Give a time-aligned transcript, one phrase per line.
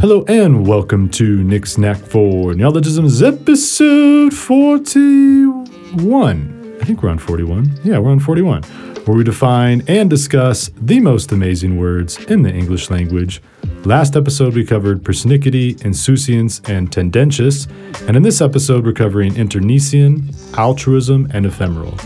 [0.00, 6.78] Hello and welcome to Nick's Knack for Neologisms episode 41.
[6.80, 7.80] I think we're on 41.
[7.82, 12.54] Yeah, we're on 41, where we define and discuss the most amazing words in the
[12.54, 13.42] English language.
[13.84, 17.66] Last episode we covered persnickety, insouciance, and tendentious,
[18.06, 21.98] and in this episode we're covering internecine, altruism, and ephemeral.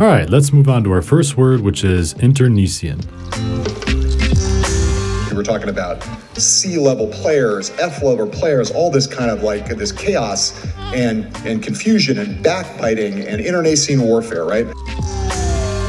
[0.00, 3.00] All right, let's move on to our first word, which is internecine.
[5.44, 6.02] Talking about
[6.38, 11.62] C level players, F level players, all this kind of like this chaos and, and
[11.62, 14.66] confusion and backbiting and internecine warfare, right?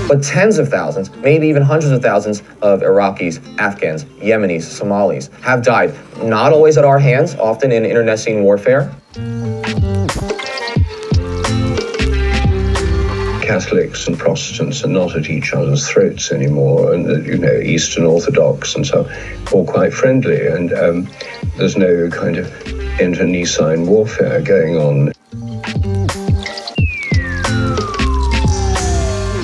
[0.09, 5.64] But tens of thousands, maybe even hundreds of thousands of Iraqis, Afghans, Yemenis, Somalis have
[5.64, 8.94] died, not always at our hands, often in internecine warfare.
[13.45, 18.03] Catholics and Protestants are not at each other's throats anymore, and uh, you know Eastern
[18.06, 19.08] Orthodox and so,
[19.52, 21.08] all quite friendly, and um,
[21.55, 22.47] there's no kind of
[23.00, 25.14] internecine warfare going on.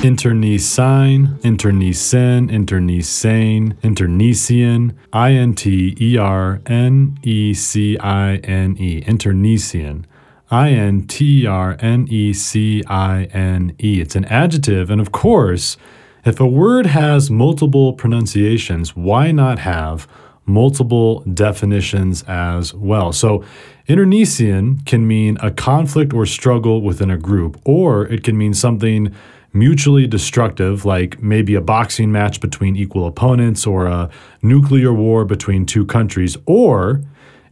[0.04, 9.04] Internecine, internecine, internecine, internecian, I N T E R N E C I N E,
[9.06, 10.08] internecian.
[10.52, 14.02] I N T R N E C I N E.
[14.02, 15.78] It's an adjective, and of course,
[16.26, 20.10] if a word has multiple pronunciations, why not have
[20.46, 23.14] multiple definitions as well?
[23.14, 23.46] So,
[23.88, 29.16] internecine can mean a conflict or struggle within a group, or it can mean something
[29.54, 34.10] mutually destructive, like maybe a boxing match between equal opponents or a
[34.42, 37.02] nuclear war between two countries, or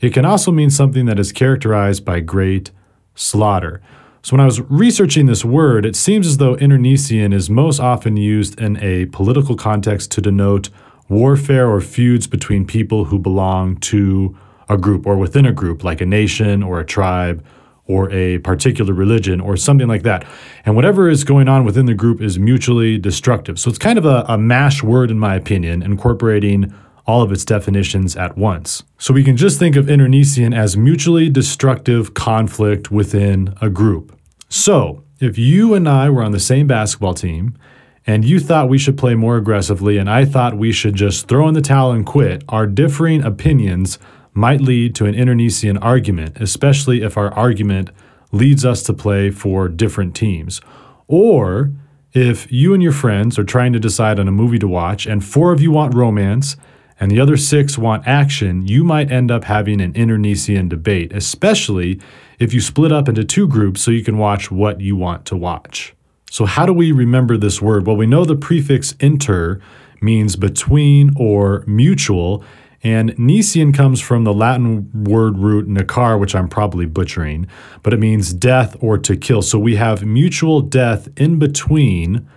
[0.02, 2.72] it can also mean something that is characterized by great
[3.20, 3.82] slaughter.
[4.22, 8.18] So, when I was researching this word, it seems as though internecine is most often
[8.18, 10.70] used in a political context to denote
[11.08, 14.38] warfare or feuds between people who belong to
[14.68, 17.44] a group or within a group, like a nation or a tribe
[17.86, 20.24] or a particular religion or something like that.
[20.66, 23.58] And whatever is going on within the group is mutually destructive.
[23.58, 26.74] So, it's kind of a, a mash word, in my opinion, incorporating
[27.10, 28.84] all of its definitions at once.
[29.00, 34.16] So we can just think of internecine as mutually destructive conflict within a group.
[34.48, 37.58] So if you and I were on the same basketball team
[38.06, 41.48] and you thought we should play more aggressively and I thought we should just throw
[41.48, 43.98] in the towel and quit, our differing opinions
[44.36, 47.90] might lead to an internecine argument, especially if our argument
[48.32, 50.62] leads us to play for different teams.
[51.08, 51.72] Or
[52.14, 55.26] if you and your friends are trying to decide on a movie to watch and
[55.26, 56.56] four of you want romance
[57.00, 62.00] and the other six want action, you might end up having an internecine debate, especially
[62.40, 65.38] if you split up into two groups so you can watch what you want to
[65.38, 65.96] watch.
[66.30, 67.88] So, how do we remember this word?
[67.88, 69.60] Well, we know the prefix inter
[70.02, 72.44] means between or mutual,
[72.84, 77.48] and Nician comes from the Latin word root nicar, which I'm probably butchering,
[77.82, 79.42] but it means death or to kill.
[79.42, 82.28] So we have mutual death in between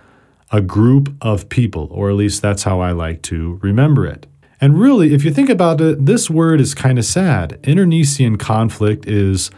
[0.51, 4.27] a group of people, or at least that's how I like to remember it.
[4.63, 7.59] And really, if you think about it, this word is kind of sad.
[7.63, 9.51] Internecine conflict is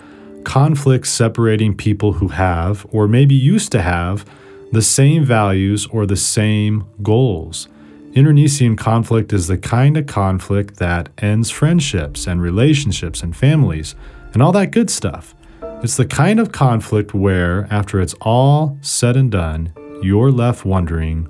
[0.44, 4.26] conflict separating people who have, or maybe used to have,
[4.72, 7.68] the same values or the same goals.
[8.14, 13.94] Internecine conflict is the kind of conflict that ends friendships and relationships and families
[14.34, 15.36] and all that good stuff.
[15.84, 19.72] It's the kind of conflict where, after it's all said and done,
[20.02, 21.26] you're left wondering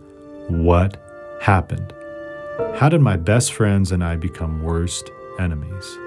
[0.48, 0.96] what
[1.42, 1.95] happened.
[2.76, 5.98] How did my best friends and I become worst enemies?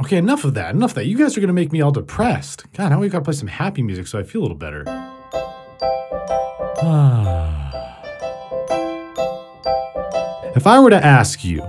[0.00, 0.74] Okay, enough of that.
[0.74, 1.06] Enough of that.
[1.06, 2.70] You guys are going to make me all depressed.
[2.72, 4.82] God, now we got to play some happy music so I feel a little better.
[10.56, 11.62] if I were to ask you,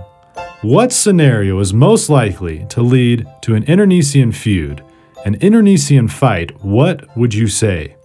[0.61, 4.83] what scenario is most likely to lead to an internecine feud?
[5.25, 7.96] An internecine fight, what would you say?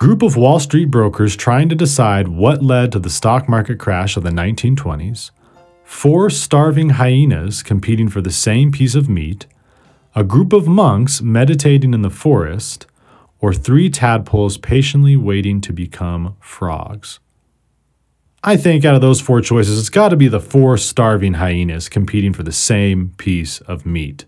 [0.00, 4.16] Group of Wall Street brokers trying to decide what led to the stock market crash
[4.16, 5.30] of the 1920s,
[5.84, 9.46] four starving hyenas competing for the same piece of meat,
[10.16, 12.84] a group of monks meditating in the forest,
[13.38, 17.20] or three tadpoles patiently waiting to become frogs.
[18.42, 21.88] I think out of those four choices, it's got to be the four starving hyenas
[21.88, 24.24] competing for the same piece of meat.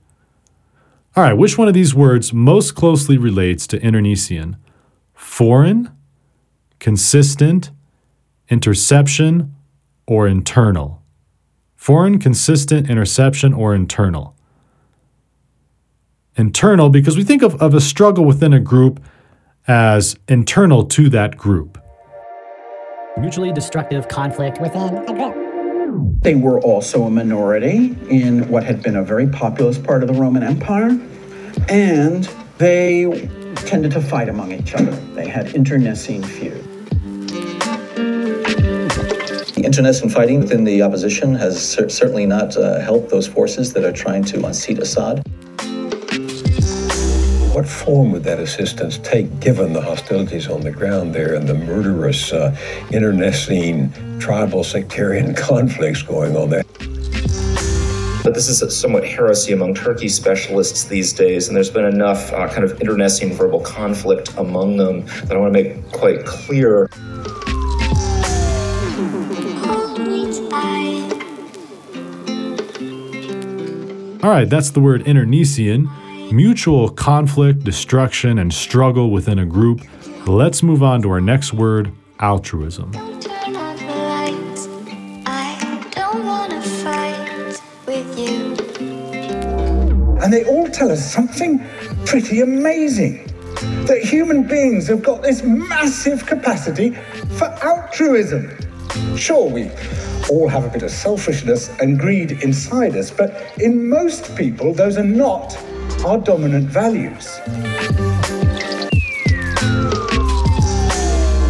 [1.14, 4.56] All right, which one of these words most closely relates to internecine?
[5.14, 5.90] Foreign,
[6.78, 7.70] consistent,
[8.48, 9.54] interception,
[10.06, 11.02] or internal?
[11.76, 14.34] Foreign, consistent, interception, or internal?
[16.36, 19.02] internal because we think of, of a struggle within a group
[19.66, 21.78] as internal to that group.
[23.18, 25.41] Mutually destructive conflict within a group.
[26.22, 30.14] They were also a minority in what had been a very populous part of the
[30.14, 30.98] Roman Empire,
[31.68, 32.24] and
[32.58, 34.92] they tended to fight among each other.
[35.14, 36.66] They had internecine feuds.
[39.54, 43.84] The internecine fighting within the opposition has cer- certainly not uh, helped those forces that
[43.84, 45.22] are trying to unseat Assad.
[47.52, 51.52] What form would that assistance take given the hostilities on the ground there and the
[51.52, 52.56] murderous uh,
[52.90, 56.64] internecine tribal sectarian conflicts going on there?
[58.24, 62.32] But this is a somewhat heresy among Turkey specialists these days, and there's been enough
[62.32, 66.88] uh, kind of internecine verbal conflict among them that I want to make quite clear.
[74.22, 75.90] All right, that's the word internecine
[76.32, 79.82] mutual conflict, destruction, and struggle within a group.
[80.26, 82.92] Let's move on to our next word altruism.
[90.22, 91.66] And they all tell us something
[92.06, 93.26] pretty amazing
[93.86, 96.90] that human beings have got this massive capacity
[97.36, 98.56] for altruism.
[99.16, 99.70] Sure, we
[100.30, 104.96] all have a bit of selfishness and greed inside us, but in most people, those
[104.96, 105.56] are not
[106.04, 107.38] our dominant values.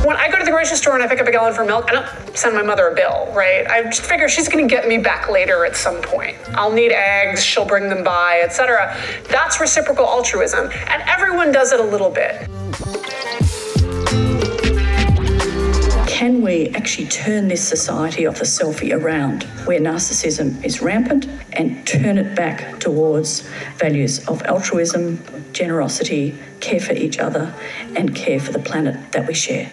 [0.04, 1.86] When I go to the grocery store and I pick up a gallon for milk,
[1.88, 3.66] I don't send my mother a bill, right?
[3.66, 6.36] I just figure she's going to get me back later at some point.
[6.50, 8.94] I'll need eggs, she'll bring them by, etc.
[9.28, 12.46] That's reciprocal altruism, and everyone does it a little bit.
[16.22, 21.84] Can we actually turn this society of the selfie around where narcissism is rampant and
[21.84, 23.40] turn it back towards
[23.76, 25.20] values of altruism,
[25.52, 27.52] generosity, care for each other,
[27.96, 29.68] and care for the planet that we share?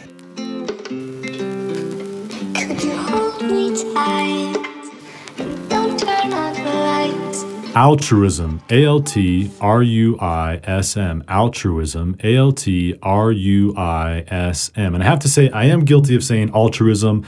[7.76, 11.24] Altruism, A L T R U I S M.
[11.28, 14.96] Altruism, A L T R U I S M.
[14.96, 17.26] And I have to say, I am guilty of saying altruism.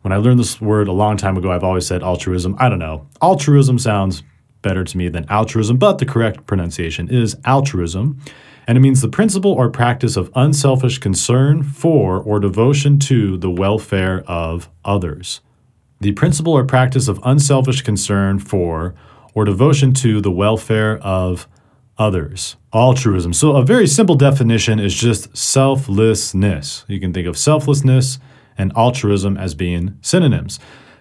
[0.00, 2.56] When I learned this word a long time ago, I've always said altruism.
[2.58, 3.06] I don't know.
[3.20, 4.22] Altruism sounds
[4.62, 8.18] better to me than altruism, but the correct pronunciation is altruism.
[8.66, 13.50] And it means the principle or practice of unselfish concern for or devotion to the
[13.50, 15.42] welfare of others.
[16.00, 18.94] The principle or practice of unselfish concern for
[19.34, 21.48] or devotion to the welfare of
[21.98, 22.56] others.
[22.72, 23.32] Altruism.
[23.32, 26.84] So, a very simple definition is just selflessness.
[26.88, 28.18] You can think of selflessness
[28.56, 30.58] and altruism as being synonyms.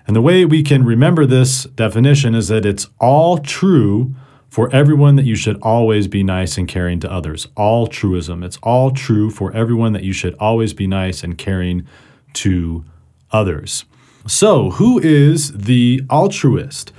[0.07, 4.15] And the way we can remember this definition is that it's all true
[4.49, 7.47] for everyone that you should always be nice and caring to others.
[7.57, 8.43] Altruism.
[8.43, 11.87] It's all true for everyone that you should always be nice and caring
[12.33, 12.83] to
[13.31, 13.85] others.
[14.27, 16.91] So, who is the altruist?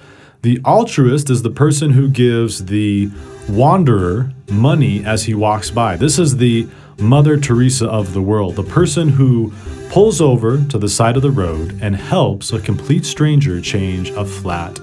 [0.43, 3.09] The altruist is the person who gives the
[3.49, 5.97] wanderer money as he walks by.
[5.97, 6.67] This is the
[6.99, 9.53] Mother Teresa of the world, the person who
[9.91, 14.25] pulls over to the side of the road and helps a complete stranger change a
[14.25, 14.81] flat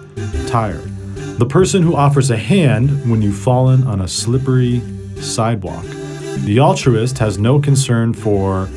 [0.47, 0.81] tire.
[1.37, 4.81] The person who offers a hand when you've fallen on a slippery
[5.17, 5.83] sidewalk.
[6.45, 8.67] The altruist has no concern for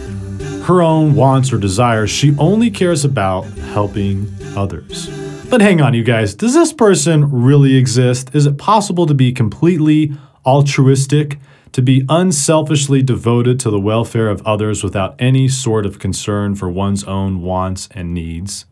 [0.65, 3.43] her own wants or desires, she only cares about
[3.73, 5.22] helping others.
[5.53, 6.35] But hang on, you guys.
[6.35, 8.35] Does this person really exist?
[8.35, 10.15] Is it possible to be completely
[10.47, 11.39] altruistic,
[11.73, 16.71] to be unselfishly devoted to the welfare of others without any sort of concern for
[16.71, 18.65] one's own wants and needs?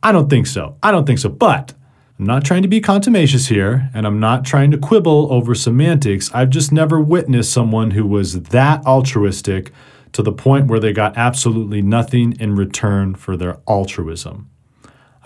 [0.00, 0.76] I don't think so.
[0.84, 1.30] I don't think so.
[1.30, 1.74] But
[2.16, 6.30] I'm not trying to be contumacious here, and I'm not trying to quibble over semantics.
[6.32, 9.72] I've just never witnessed someone who was that altruistic
[10.12, 14.48] to the point where they got absolutely nothing in return for their altruism.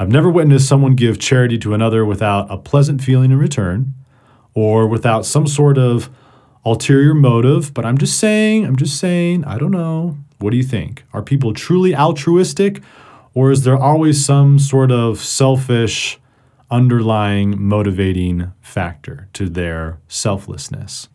[0.03, 3.95] I've never witnessed someone give charity to another without a pleasant feeling in return
[4.53, 6.11] or without some sort of
[6.65, 10.19] ulterior motive, but I'm just saying, I'm just saying, I don't know.
[10.41, 11.05] What do you think?
[11.13, 12.83] Are people truly altruistic
[13.33, 16.19] or is there always some sort of selfish
[16.69, 21.11] underlying motivating factor to their selflessness?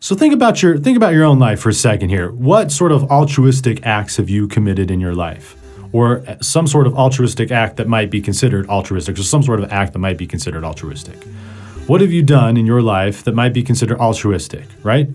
[0.00, 2.32] So think about your think about your own life for a second here.
[2.32, 5.61] What sort of altruistic acts have you committed in your life?
[5.92, 9.70] Or some sort of altruistic act that might be considered altruistic, or some sort of
[9.72, 11.22] act that might be considered altruistic.
[11.86, 15.08] What have you done in your life that might be considered altruistic, right?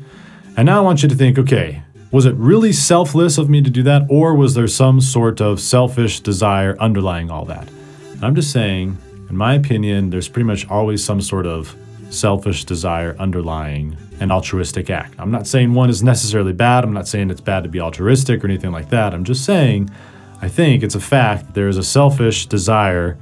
[0.56, 1.82] And now I want you to think okay,
[2.12, 5.60] was it really selfless of me to do that, or was there some sort of
[5.60, 7.68] selfish desire underlying all that?
[8.14, 8.98] And I'm just saying,
[9.30, 11.76] in my opinion, there's pretty much always some sort of
[12.10, 15.16] selfish desire underlying an altruistic act.
[15.20, 16.84] I'm not saying one is necessarily bad.
[16.84, 19.14] I'm not saying it's bad to be altruistic or anything like that.
[19.14, 19.90] I'm just saying
[20.42, 23.18] I think it's a fact that there is a selfish desire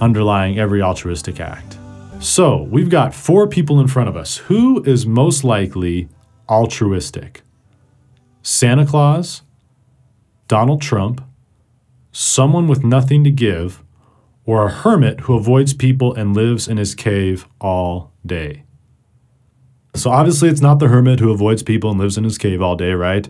[0.00, 1.78] underlying every altruistic act.
[2.20, 4.38] So we've got four people in front of us.
[4.38, 6.08] Who is most likely
[6.48, 7.42] altruistic?
[8.42, 9.42] Santa Claus,
[10.48, 11.22] Donald Trump,
[12.12, 13.82] someone with nothing to give,
[14.44, 18.62] or a hermit who avoids people and lives in his cave all day.
[19.94, 22.76] So obviously, it's not the hermit who avoids people and lives in his cave all
[22.76, 23.28] day, right?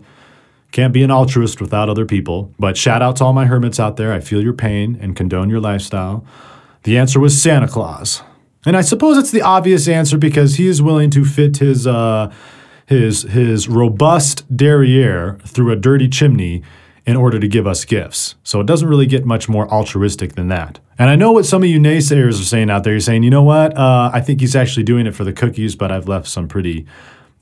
[0.71, 2.53] Can't be an altruist without other people.
[2.59, 4.13] But shout out to all my hermits out there.
[4.13, 6.25] I feel your pain and condone your lifestyle.
[6.83, 8.21] The answer was Santa Claus.
[8.65, 12.33] And I suppose it's the obvious answer because he is willing to fit his uh,
[12.85, 16.63] his his robust derriere through a dirty chimney
[17.05, 18.35] in order to give us gifts.
[18.43, 20.79] So it doesn't really get much more altruistic than that.
[20.99, 22.93] And I know what some of you naysayers are saying out there.
[22.93, 23.77] You're saying, you know what?
[23.77, 26.85] Uh, I think he's actually doing it for the cookies, but I've left some pretty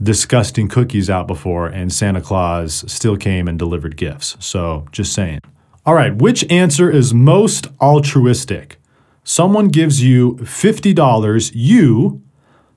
[0.02, 4.36] disgusting cookies out before, and Santa Claus still came and delivered gifts.
[4.40, 5.40] So just saying.
[5.86, 8.78] All right, which answer is most altruistic?
[9.24, 12.22] Someone gives you $50, you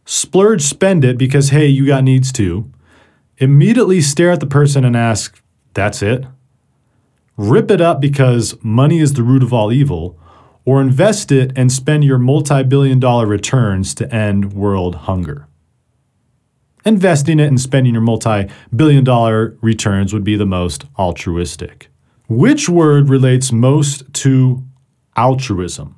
[0.05, 2.71] splurge spend it because, hey, you got needs to.
[3.39, 5.43] Immediately stare at the person and ask,
[5.75, 6.25] that's it?
[7.37, 10.19] Rip it up because money is the root of all evil,
[10.65, 15.48] or invest it and spend your multi billion dollar returns to end world hunger.
[16.89, 21.91] Investing it and spending your multi billion dollar returns would be the most altruistic.
[22.31, 24.65] Which word relates most to
[25.15, 25.97] altruism?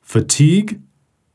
[0.00, 0.80] Fatigue,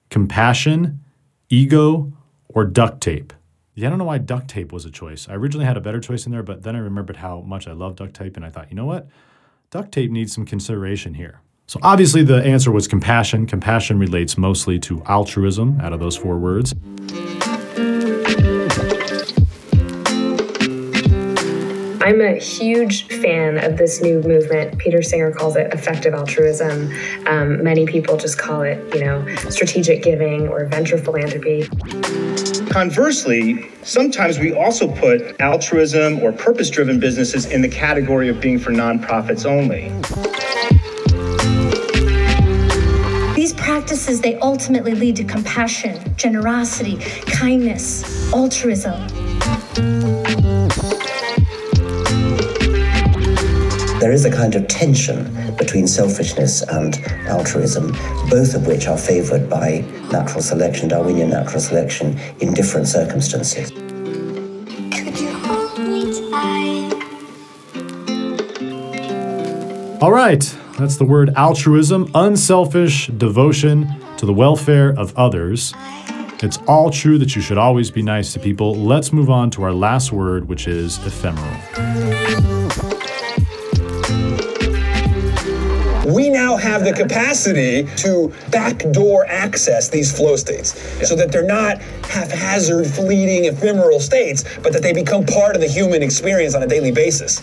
[0.09, 1.01] compassion,
[1.49, 2.11] ego,
[2.47, 3.31] or duct tape?
[3.75, 5.29] Yeah, I don't know why duct tape was a choice.
[5.29, 7.73] I originally had a better choice in there, but then I remembered how much I
[7.73, 9.07] love duct tape and I thought, you know what?
[9.69, 11.41] Duct tape needs some consideration here.
[11.67, 13.45] So obviously the answer was compassion.
[13.45, 16.73] Compassion relates mostly to altruism out of those four words.
[22.09, 24.79] I'm a huge fan of this new movement.
[24.79, 26.91] Peter Singer calls it effective altruism.
[27.27, 31.67] Um, many people just call it, you know, strategic giving or venture philanthropy.
[32.71, 38.57] Conversely, sometimes we also put altruism or purpose driven businesses in the category of being
[38.57, 39.89] for nonprofits only.
[43.35, 46.97] These practices, they ultimately lead to compassion, generosity,
[47.27, 49.07] kindness, altruism.
[53.99, 57.91] There is a kind of tension between selfishness and altruism,
[58.29, 63.71] both of which are favored by natural selection, Darwinian natural selection, in different circumstances.
[70.01, 75.73] All right, that's the word altruism, unselfish devotion to the welfare of others.
[76.41, 78.75] It's all true that you should always be nice to people.
[78.75, 82.48] Let's move on to our last word, which is ephemeral.
[86.69, 91.05] Have the capacity to backdoor access these flow states yeah.
[91.05, 95.67] so that they're not haphazard, fleeting, ephemeral states, but that they become part of the
[95.67, 97.41] human experience on a daily basis.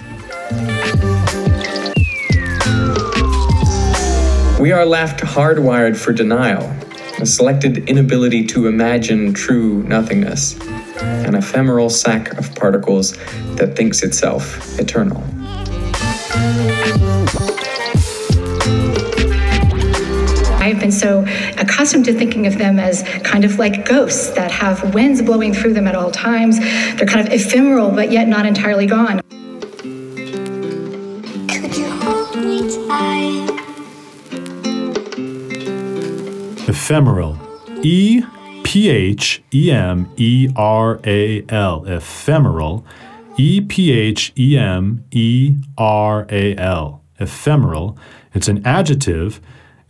[4.61, 6.73] We are left hardwired for denial,
[7.19, 10.57] a selected inability to imagine true nothingness,
[11.01, 13.17] an ephemeral sack of particles
[13.57, 15.25] that thinks itself eternal.
[20.87, 21.27] I've so
[21.59, 25.73] accustomed to thinking of them as kind of like ghosts that have winds blowing through
[25.73, 26.61] them at all times.
[26.61, 29.21] They're kind of ephemeral, but yet not entirely gone.
[36.69, 37.37] Ephemeral.
[37.83, 38.23] E
[38.63, 41.85] P H E M E R A L.
[41.87, 42.87] Ephemeral.
[43.37, 47.03] E P H E M E R A L.
[47.19, 47.99] Ephemeral.
[48.35, 49.41] It's an adjective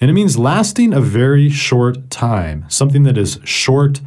[0.00, 4.00] and it means lasting a very short time, something that is short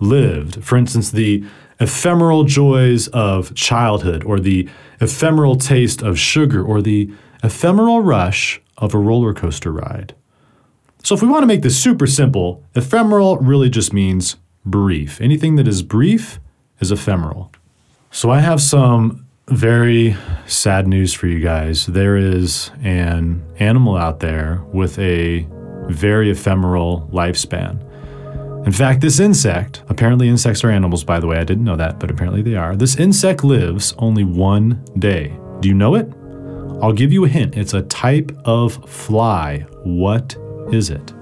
[0.00, 0.64] lived.
[0.64, 1.44] For instance, the
[1.80, 4.68] ephemeral joys of childhood, or the
[5.00, 7.10] ephemeral taste of sugar, or the
[7.42, 10.14] ephemeral rush of a roller coaster ride.
[11.02, 15.20] So, if we want to make this super simple, ephemeral really just means brief.
[15.20, 16.40] Anything that is brief
[16.80, 17.52] is ephemeral.
[18.10, 21.86] So, I have some very sad news for you guys.
[21.86, 25.46] There is an animal out there with a
[25.88, 27.82] very ephemeral lifespan.
[28.66, 32.00] In fact, this insect, apparently insects are animals, by the way, I didn't know that,
[32.00, 32.74] but apparently they are.
[32.74, 35.38] This insect lives only one day.
[35.60, 36.10] Do you know it?
[36.82, 37.56] I'll give you a hint.
[37.58, 39.66] It's a type of fly.
[39.82, 40.34] What
[40.72, 41.12] is it?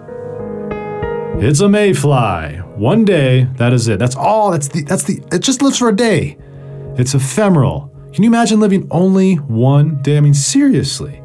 [1.44, 2.58] It's a mayfly.
[2.76, 3.98] One day, that is it.
[3.98, 4.52] That's all.
[4.52, 6.38] That's the that's the it just lives for a day.
[6.96, 7.91] It's ephemeral.
[8.12, 10.18] Can you imagine living only one day?
[10.18, 11.22] I mean, seriously.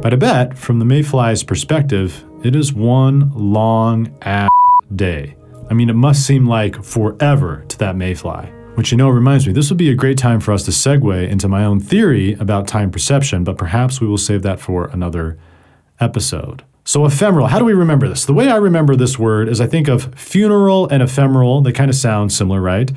[0.00, 4.48] But I bet, from the mayfly's perspective, it is one long ass
[4.94, 5.34] day.
[5.68, 8.46] I mean, it must seem like forever to that mayfly.
[8.76, 11.28] Which, you know, reminds me, this would be a great time for us to segue
[11.28, 15.36] into my own theory about time perception, but perhaps we will save that for another
[15.98, 16.62] episode.
[16.84, 18.24] So, ephemeral, how do we remember this?
[18.24, 21.60] The way I remember this word is I think of funeral and ephemeral.
[21.60, 22.92] They kind of sound similar, right?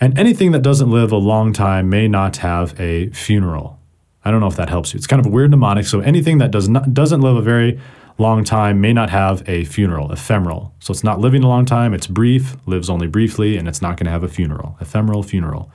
[0.00, 3.78] And anything that doesn't live a long time may not have a funeral.
[4.24, 4.98] I don't know if that helps you.
[4.98, 5.86] It's kind of a weird mnemonic.
[5.86, 7.80] So, anything that does not, doesn't live a very
[8.18, 10.74] long time may not have a funeral, ephemeral.
[10.80, 13.96] So, it's not living a long time, it's brief, lives only briefly, and it's not
[13.96, 14.76] going to have a funeral.
[14.80, 15.70] Ephemeral funeral.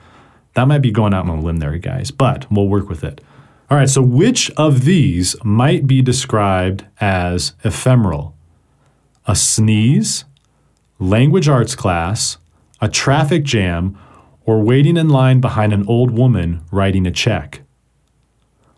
[0.54, 3.20] That might be going out on a limb there, guys, but we'll work with it.
[3.70, 8.36] All right, so which of these might be described as ephemeral?
[9.26, 10.24] A sneeze,
[10.98, 12.36] language arts class,
[12.80, 13.98] a traffic jam,
[14.44, 17.62] or waiting in line behind an old woman writing a check?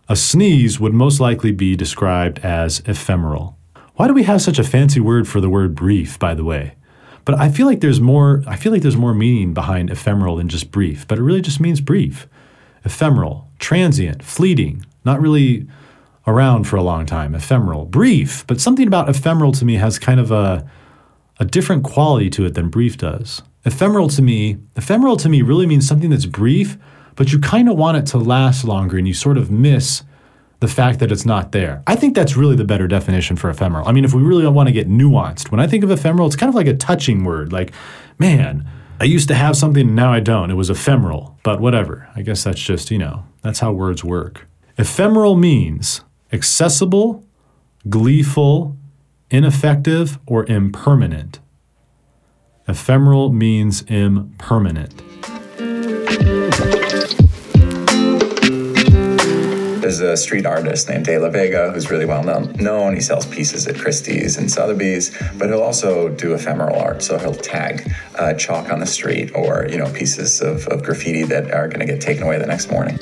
[0.08, 3.58] A sneeze would most likely be described as ephemeral.
[3.96, 6.74] Why do we have such a fancy word for the word brief, by the way?
[7.24, 10.48] But I feel like there's more I feel like there's more meaning behind ephemeral than
[10.48, 12.28] just brief, but it really just means brief.
[12.84, 15.66] Ephemeral, transient, fleeting, not really
[16.26, 20.20] around for a long time, ephemeral, brief, but something about ephemeral to me has kind
[20.20, 20.70] of a
[21.38, 23.42] a different quality to it than brief does.
[23.66, 26.78] Ephemeral to me, ephemeral to me really means something that's brief,
[27.16, 30.04] but you kind of want it to last longer and you sort of miss
[30.60, 31.82] the fact that it's not there.
[31.86, 33.86] I think that's really the better definition for ephemeral.
[33.86, 36.36] I mean, if we really want to get nuanced, when I think of ephemeral, it's
[36.36, 37.52] kind of like a touching word.
[37.52, 37.72] Like,
[38.18, 38.66] man,
[39.00, 40.50] I used to have something and now I don't.
[40.50, 42.08] It was ephemeral, but whatever.
[42.14, 44.46] I guess that's just, you know, that's how words work.
[44.78, 47.24] Ephemeral means accessible,
[47.88, 48.76] gleeful,
[49.28, 51.40] ineffective, or impermanent.
[52.68, 55.00] Ephemeral means impermanent.
[59.80, 62.52] There's a street artist named De La Vega who's really well known.
[62.54, 62.94] known.
[62.94, 67.04] He sells pieces at Christie's and Sotheby's, but he'll also do ephemeral art.
[67.04, 71.22] So he'll tag uh, chalk on the street or you know pieces of, of graffiti
[71.22, 72.98] that are going to get taken away the next morning.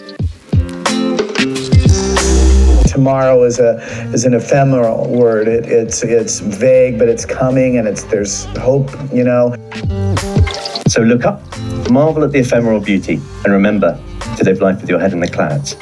[2.95, 3.83] Tomorrow is a
[4.15, 5.49] is an ephemeral word.
[5.49, 8.89] It, it's it's vague, but it's coming, and it's there's hope.
[9.13, 9.57] You know.
[10.87, 11.43] So look up,
[11.91, 14.01] marvel at the ephemeral beauty, and remember
[14.37, 15.75] to live life with your head in the clouds.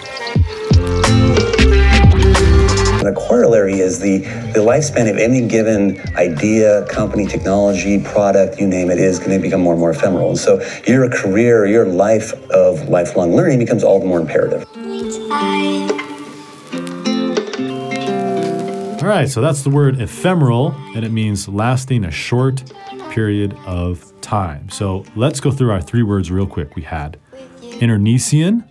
[3.03, 4.19] The corollary is the,
[4.55, 9.39] the lifespan of any given idea, company, technology, product, you name it, is going to
[9.39, 10.31] become more and more ephemeral.
[10.31, 14.67] And so your career, your life of lifelong learning becomes all the more imperative.
[19.03, 22.63] All right, so that's the word ephemeral, and it means lasting a short
[23.11, 24.71] period of time.
[24.71, 26.77] So let's go through our three words real quick.
[26.77, 27.19] We had
[27.81, 28.63] internecine,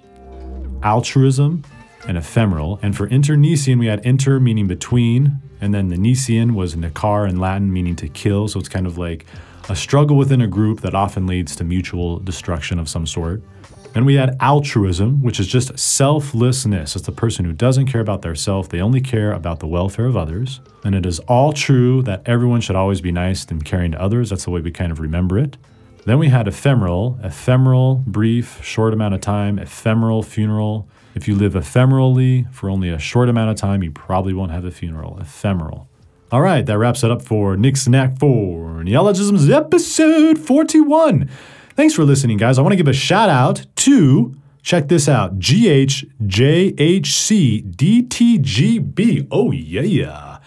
[0.83, 1.65] altruism,
[2.07, 2.79] and ephemeral.
[2.81, 7.41] And for internecine, we had inter meaning between, and then the Nician was necar in
[7.41, 8.47] Latin, meaning to kill.
[8.47, 9.25] So it's kind of like
[9.67, 13.43] a struggle within a group that often leads to mutual destruction of some sort.
[13.93, 16.95] Then we had altruism, which is just selflessness.
[16.95, 20.05] It's the person who doesn't care about their self, they only care about the welfare
[20.05, 20.61] of others.
[20.85, 24.29] And it is all true that everyone should always be nice and caring to others.
[24.29, 25.57] That's the way we kind of remember it.
[26.05, 30.87] Then we had ephemeral, ephemeral, brief, short amount of time, ephemeral, funeral.
[31.13, 34.65] If you live ephemerally for only a short amount of time, you probably won't have
[34.65, 35.19] a funeral.
[35.19, 35.89] Ephemeral.
[36.31, 41.29] All right, that wraps it up for Nick's Knack for Neologisms episode 41.
[41.75, 42.59] Thanks for listening, guys.
[42.59, 46.07] I want to give a shout out to, check this out, GHJHCDTGB.
[49.31, 49.81] Oh, yeah.
[49.81, 50.39] yeah.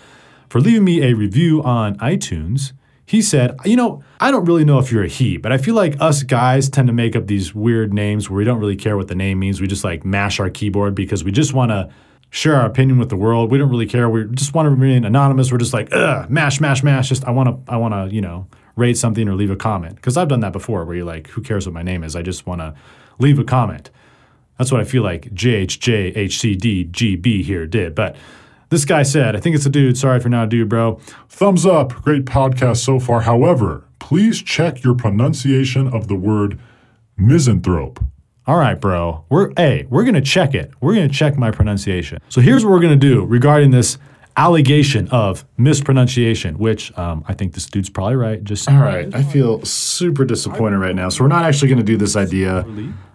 [0.48, 2.72] For leaving me a review on iTunes.
[3.06, 5.74] He said, You know, I don't really know if you're a he, but I feel
[5.74, 8.96] like us guys tend to make up these weird names where we don't really care
[8.96, 9.60] what the name means.
[9.60, 11.90] We just like mash our keyboard because we just want to
[12.30, 13.50] share our opinion with the world.
[13.50, 14.08] We don't really care.
[14.08, 15.52] We just want to remain anonymous.
[15.52, 17.08] We're just like, ugh, mash, mash, mash.
[17.08, 19.96] Just I want to, I want to, you know, rate something or leave a comment.
[19.96, 22.16] Because I've done that before where you're like, who cares what my name is?
[22.16, 22.74] I just want to
[23.18, 23.90] leave a comment.
[24.58, 27.94] That's what I feel like JHJHCDGB here did.
[27.94, 28.16] But
[28.70, 29.98] this guy said, I think it's a dude.
[29.98, 31.00] Sorry for not a dude, bro.
[31.28, 32.02] Thumbs up.
[32.02, 33.22] Great podcast so far.
[33.22, 36.58] However, please check your pronunciation of the word
[37.16, 38.04] misanthrope.
[38.46, 39.24] All right, bro.
[39.30, 40.70] We're hey, we're gonna check it.
[40.80, 42.18] We're gonna check my pronunciation.
[42.28, 43.96] So here's what we're gonna do regarding this
[44.37, 48.42] allegation of mispronunciation, which um, I think this dude's probably right.
[48.42, 49.14] Just all right.
[49.14, 51.09] I feel super disappointed right now.
[51.09, 52.66] So we're not actually going to do this idea.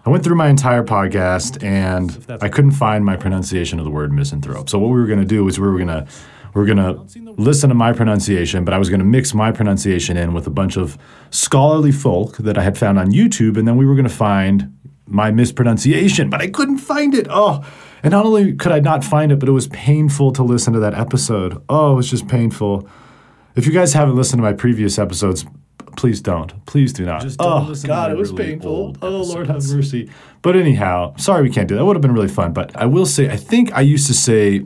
[0.05, 4.13] I went through my entire podcast and I couldn't find my pronunciation of the word
[4.13, 4.69] misanthrope.
[4.69, 6.07] So what we were going to do is we were going to
[6.55, 9.51] We are going to listen to my pronunciation, but I was going to mix my
[9.51, 10.97] pronunciation in with a bunch of
[11.29, 14.75] scholarly folk that I had found on YouTube, and then we were going to find
[15.05, 17.27] my mispronunciation, but I couldn't find it.
[17.29, 17.63] Oh,
[18.03, 20.79] and not only could I not find it, but it was painful to listen to
[20.79, 21.61] that episode.
[21.69, 22.87] Oh, it was just painful.
[23.55, 25.45] If you guys haven't listened to my previous episodes,
[25.97, 26.65] please don't.
[26.65, 27.21] Please do not.
[27.21, 28.95] Just don't oh, listen God, it was really painful.
[29.01, 30.09] Oh, Lord have mercy.
[30.41, 31.79] But anyhow, sorry we can't do that.
[31.79, 32.53] That would have been really fun.
[32.53, 34.65] But I will say, I think I used to say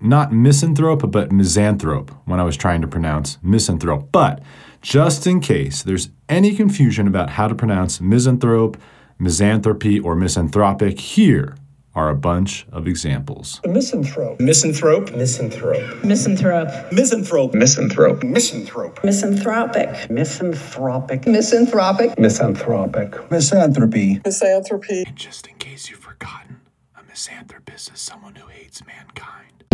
[0.00, 4.12] not misanthrope, but misanthrope when I was trying to pronounce misanthrope.
[4.12, 4.42] But
[4.82, 8.76] just in case there's any confusion about how to pronounce misanthrope,
[9.18, 11.56] misanthropy, or misanthropic, here
[11.94, 13.60] are a bunch of examples.
[13.64, 14.40] Misanthrope.
[14.40, 15.14] Misanthrope.
[15.14, 16.04] Misanthrope.
[16.04, 16.92] Misanthrope.
[16.92, 17.54] Misanthrope.
[17.54, 18.24] Misanthrope.
[18.24, 19.04] Misanthrope.
[19.04, 20.10] Misanthropic.
[20.10, 21.26] Misanthropic.
[21.26, 22.18] Misanthropic.
[22.18, 23.30] Misanthropic.
[23.30, 24.20] Misanthropy.
[24.24, 25.04] Misanthropy.
[25.06, 26.60] And just in case you've forgotten,
[26.98, 29.64] a misanthropist is someone who hates mankind.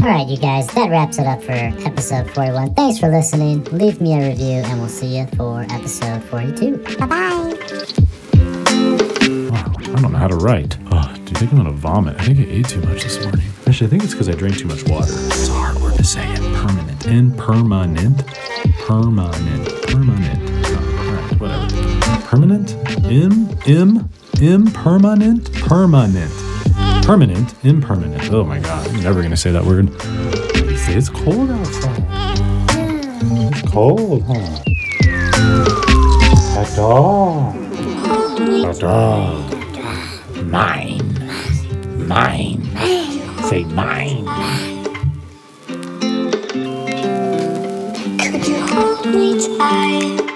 [0.00, 2.74] All right, you guys, that wraps it up for episode 41.
[2.74, 3.64] Thanks for listening.
[3.64, 6.76] Leave me a review, and we'll see you for episode 42.
[6.98, 7.58] Bye bye.
[9.90, 10.78] I don't know how to write.
[10.92, 12.16] Oh, do you think I'm gonna vomit?
[12.20, 13.44] I think I ate too much this morning.
[13.66, 15.12] Actually, I think it's because I drank too much water.
[15.12, 16.24] It's a hard word to say.
[16.34, 17.06] Impermanent.
[17.06, 18.26] Impermanent.
[18.86, 19.82] Permanent.
[19.88, 20.40] Permanent.
[20.66, 22.20] Oh, all right, whatever.
[22.28, 22.76] Permanent?
[23.10, 23.48] Im?
[23.66, 24.08] Im?
[24.40, 25.52] Impermanent?
[25.54, 26.47] Permanent.
[27.08, 27.54] Permanent?
[27.64, 28.30] Impermanent.
[28.30, 28.86] Oh my god.
[28.86, 29.88] I'm never gonna say that word.
[30.90, 32.04] It's cold outside.
[33.50, 34.62] It's cold, huh?
[36.60, 37.56] A dog.
[38.62, 40.44] A dog.
[40.44, 42.06] Mine.
[42.06, 42.62] Mine.
[43.48, 44.26] Say mine.
[48.18, 50.27] Could you hold me tight?